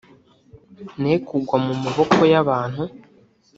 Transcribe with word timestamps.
ne 1.01 1.13
kugwa 1.25 1.57
mu 1.65 1.73
maboko 1.83 2.19
y'abantu 2.31 2.83